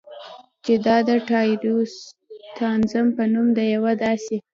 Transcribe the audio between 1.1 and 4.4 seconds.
ټایروسیناز په نوم د یوه داسې